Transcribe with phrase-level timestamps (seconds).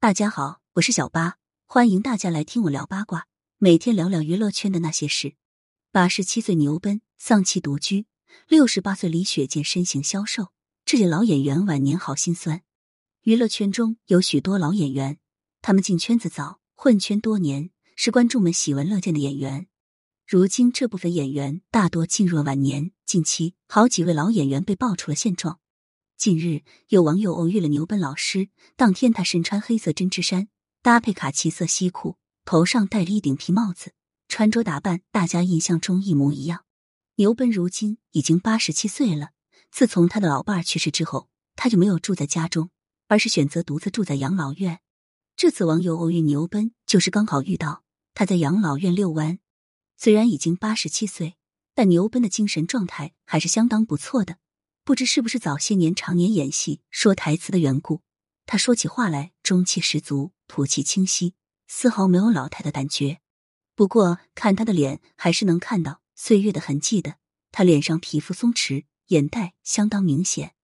[0.00, 3.26] 大家好，我是小八，欢迎大家来听我聊八卦，
[3.58, 5.34] 每天聊聊娱乐圈的那些事。
[5.90, 8.06] 八十七岁牛奔丧妻独居，
[8.46, 10.52] 六十八岁李雪健身形消瘦，
[10.84, 12.62] 这些老演员晚年好心酸。
[13.22, 15.18] 娱乐圈中有许多老演员，
[15.62, 19.66] 他们进圈子早，混圈多年，是观众们喜闻乐见的演员。
[20.24, 25.58] 如今这部分演员大多进入了晚年，近期好几位老演员被爆出了现状。
[26.18, 28.48] 近日，有网友偶遇了牛奔老师。
[28.74, 30.48] 当天，他身穿黑色针织衫，
[30.82, 33.92] 搭配卡其色西裤，头上戴了一顶皮帽子，
[34.26, 36.64] 穿着打扮大家印象中一模一样。
[37.18, 39.28] 牛奔如今已经八十七岁了。
[39.70, 42.70] 自从他的老伴去世之后，他就没有住在家中，
[43.06, 44.80] 而是选择独自住在养老院。
[45.36, 49.38] 这次网友偶遇牛奔，就是刚好遇到他在养老院遛弯。
[49.96, 51.36] 虽然已经八十七岁，
[51.76, 54.38] 但牛奔的精神状态还是相当不错的。
[54.88, 58.00] 不知是不是早些年常年演戏说台词的缘故，
[58.46, 61.34] 他说起话来中气十足，吐气清晰，
[61.66, 63.20] 丝毫没有老态的感觉。
[63.74, 67.16] 不过看他的脸，还是能看到岁月的痕迹的。
[67.52, 70.54] 他脸上皮肤松弛，眼袋相当明显。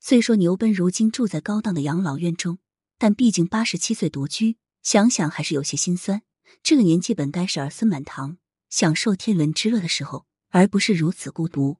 [0.00, 2.56] 虽说牛奔如今住在高档的养老院中，
[2.96, 6.22] 但毕竟八十七岁独居，想想还是有些心酸。
[6.62, 8.38] 这个年纪本该是儿孙满堂，
[8.70, 11.76] 享受天伦之乐的时候，而不是如此孤独。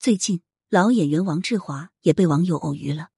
[0.00, 0.42] 最近。
[0.68, 3.10] 老演员王志华也被网友偶遇了，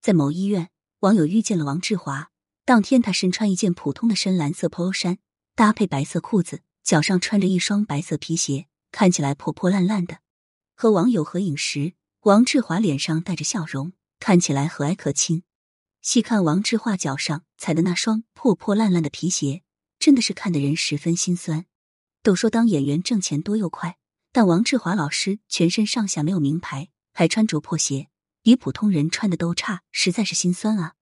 [0.00, 2.32] 在某医院，网友遇见了王志华。
[2.64, 5.18] 当天，他身穿一件普通的深蓝色 polo 衫，
[5.54, 10.18] 搭配白色裤子，脚上穿着一双白色皮鞋，看起来破破烂烂的。
[10.74, 15.44] 和网友合影时，王志华脸上带着笑容，看起来和蔼可亲。
[16.02, 19.62] 细看王志华脚上踩的那双破破烂烂的皮鞋，
[20.00, 21.66] 真的是看得人十分心酸。
[22.24, 23.98] 都说当演员挣钱多又快。
[24.38, 28.08] 但王志华老师全身上下没有名牌，还穿着破鞋，
[28.40, 30.94] 比普通人穿的都差，实在是心酸啊！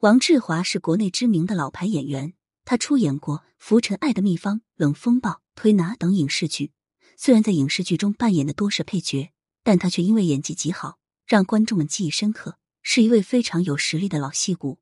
[0.00, 2.34] 王志华是国内知名的老牌演员，
[2.66, 6.72] 他出演过《浮尘爱的秘方》《冷风暴》《推拿》等影视剧。
[7.16, 9.30] 虽然在影视剧中扮演的多是配角，
[9.62, 14.78] 但他却因为演技极好，让观众们记忆深刻，是一位非常有实力的老戏骨。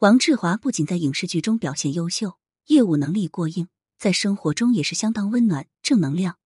[0.00, 2.36] 王志华不仅在影视剧中表现优秀，
[2.66, 3.68] 业务能力过硬，
[3.98, 6.36] 在生活中也是相当温暖、正能量。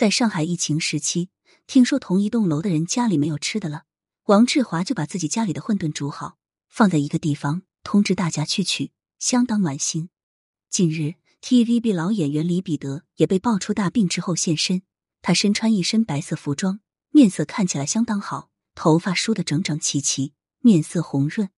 [0.00, 1.28] 在上海疫情时期，
[1.66, 3.82] 听说同一栋楼的人家里没有吃的了，
[4.24, 6.38] 王志华就把自己家里的馄饨煮好，
[6.70, 10.08] 放在一个地方，通知大家去取，相当暖心。
[10.70, 14.80] 近日，TVB 老演员李彼得也被爆出大病之后现身，
[15.20, 16.80] 他身穿一身白色服装，
[17.10, 21.50] 面色看起来相当好，头发梳得整整齐齐，面色红润。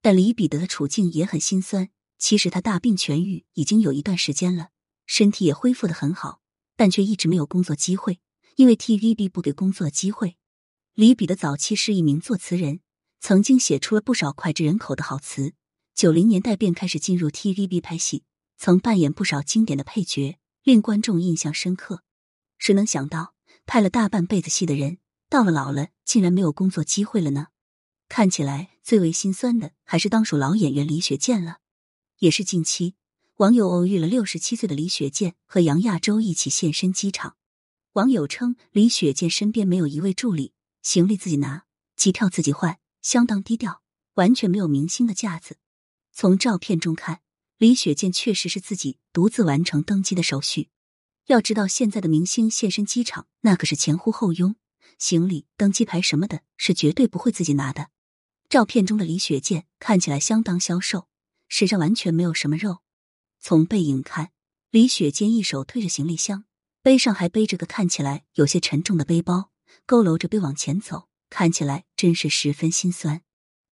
[0.00, 4.68] 但李彼得的处境也很心酸，其实他大病痊愈已经有一段时间了，
[5.04, 6.42] 身体也恢复的很好。
[6.78, 8.20] 但却一直没有工作机会，
[8.54, 10.36] 因为 TVB 不给工作机会。
[10.94, 12.78] 李比的早期是一名作词人，
[13.18, 15.54] 曾经写出了不少脍炙人口的好词。
[15.92, 18.22] 九零年代便开始进入 TVB 拍戏，
[18.56, 22.04] 曾扮演不少经典的配角，令观众印象深刻。
[22.58, 23.34] 谁能想到，
[23.66, 27.48] 拍了大半辈子戏的人，到了老了竟然没有工作机会了呢？
[28.08, 31.58] 看起来最为心酸的还是当属老演员李雪健了，
[32.20, 32.94] 也是近期。
[33.38, 37.36] 网友偶遇了六十七岁的李雪健和杨亚洲一起现身机场。
[37.92, 41.62] 网友称，李雪健身边没有一位助理，行李自己拿，
[41.94, 43.80] 机票自己换，相当低调，
[44.14, 45.58] 完全没有明星的架子。
[46.12, 47.20] 从照片中看，
[47.58, 50.70] 李雪健确实是自己独自完成登机的手续。
[51.26, 54.56] 要知道，现在的明星现身机场，那可是前呼后拥，
[54.98, 57.90] 行李、登机牌什么的，是绝对不会自己拿的。
[58.48, 61.06] 照片中的李雪健看起来相当消瘦，
[61.46, 62.78] 身上完全没有什么肉。
[63.48, 64.30] 从背影看，
[64.70, 66.44] 李雪健一手推着行李箱，
[66.82, 69.52] 背上还背着个看起来有些沉重的背包，
[69.86, 73.22] 佝偻着背往前走，看起来真是十分心酸。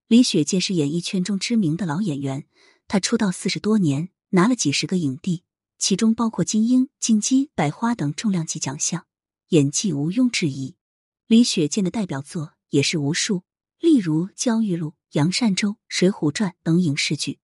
[0.09, 2.47] 李雪健是演艺圈中知名的老演员，
[2.89, 5.45] 他出道四十多年，拿了几十个影帝，
[5.77, 9.05] 其中包括金鹰、金鸡、百花等重量级奖项，
[9.49, 10.77] 演技毋庸置疑。
[11.27, 13.43] 李雪健的代表作也是无数，
[13.79, 17.41] 例如《焦裕禄》《杨善洲》《水浒传》等影视剧。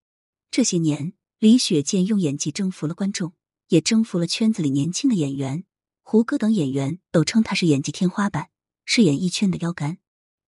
[0.50, 1.12] 这些年。
[1.42, 3.32] 李雪健用演技征服了观众，
[3.66, 5.64] 也征服了圈子里年轻的演员。
[6.02, 8.50] 胡歌等演员都称他是演技天花板，
[8.84, 9.98] 是演艺圈的标杆。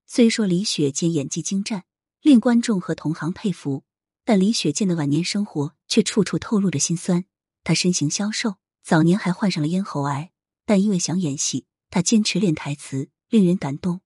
[0.07, 1.83] 虽说李雪健演技精湛，
[2.23, 3.83] 令观众和同行佩服，
[4.25, 7.25] 但李雪健的晚年生活却处处透露着心酸。
[7.65, 10.31] 他身形消瘦，早年还患上了咽喉癌，
[10.65, 14.01] 但因为想演戏，他坚持练台词，令人感动。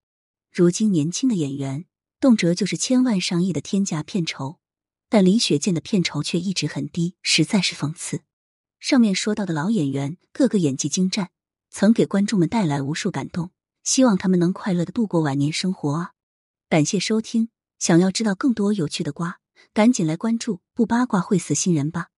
[0.51, 1.85] 如今年轻的演员，
[2.19, 4.59] 动辄就是千万上亿的天价片酬。
[5.09, 8.23] 但李雪健的片酬却一直很低，实在是讽刺。
[8.79, 11.31] 上面说到的老演员，个个演技精湛，
[11.71, 13.51] 曾给观众们带来无数感动。
[13.83, 16.13] 希望他们能快乐的度过晚年生活啊！
[16.69, 19.41] 感谢收听，想要知道更多有趣的瓜，
[19.73, 22.09] 赶紧来关注，不八卦会死新人吧。